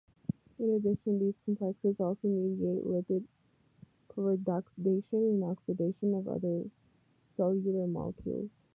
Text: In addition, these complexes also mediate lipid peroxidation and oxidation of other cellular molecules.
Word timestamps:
In 0.57 0.71
addition, 0.71 1.19
these 1.19 1.35
complexes 1.45 1.99
also 1.99 2.27
mediate 2.27 2.83
lipid 2.87 3.23
peroxidation 4.09 5.03
and 5.13 5.43
oxidation 5.43 6.15
of 6.15 6.27
other 6.27 6.63
cellular 7.37 7.85
molecules. 7.85 8.49